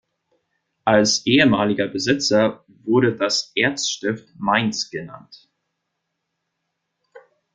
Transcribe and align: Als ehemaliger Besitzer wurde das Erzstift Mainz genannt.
Als 0.83 1.27
ehemaliger 1.27 1.87
Besitzer 1.87 2.65
wurde 2.83 3.15
das 3.15 3.51
Erzstift 3.53 4.29
Mainz 4.35 4.89
genannt. 4.89 5.47